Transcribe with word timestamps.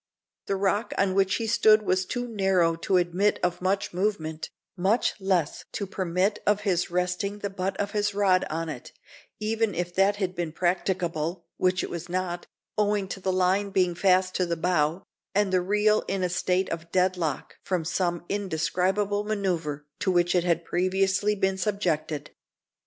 The 0.47 0.55
rock 0.55 0.95
on 0.97 1.13
which 1.13 1.35
he 1.35 1.45
stood 1.45 1.83
was 1.83 2.07
too 2.07 2.27
narrow 2.27 2.75
to 2.75 2.97
admit 2.97 3.39
of 3.43 3.61
much 3.61 3.93
movement, 3.93 4.49
much 4.75 5.13
less 5.21 5.63
to 5.73 5.85
permit 5.85 6.39
of 6.43 6.61
his 6.61 6.89
resting 6.89 7.37
the 7.37 7.51
butt 7.51 7.77
of 7.77 7.91
his 7.91 8.15
rod 8.15 8.43
on 8.49 8.67
it, 8.67 8.93
even 9.39 9.75
if 9.75 9.93
that 9.93 10.15
had 10.15 10.33
been 10.33 10.53
practicable 10.53 11.45
which 11.57 11.83
it 11.83 11.91
was 11.91 12.09
not, 12.09 12.47
owing 12.79 13.07
to 13.09 13.19
the 13.19 13.31
line 13.31 13.69
being 13.69 13.93
fast 13.93 14.33
to 14.37 14.47
the 14.47 14.57
bough, 14.57 15.03
and 15.35 15.53
the 15.53 15.61
reel 15.61 16.01
in 16.07 16.23
a 16.23 16.29
state 16.29 16.69
of 16.71 16.91
dead 16.91 17.15
lock 17.15 17.57
from 17.63 17.85
some 17.85 18.25
indescribable 18.27 19.23
manoeuvre, 19.23 19.83
to 19.99 20.09
which 20.11 20.33
it 20.33 20.43
had 20.43 20.65
previously 20.65 21.35
been 21.35 21.59
subjected. 21.59 22.31